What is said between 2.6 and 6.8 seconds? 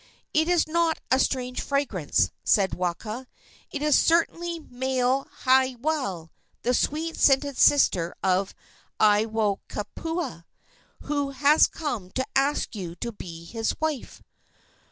Waka. "It is certainly Maile haiwale, the